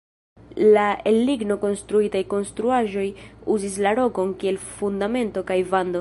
[0.75, 3.05] La el ligno konstruitaj konstruaĵoj
[3.57, 5.89] uzis la rokon kiel fundamento kaj vando.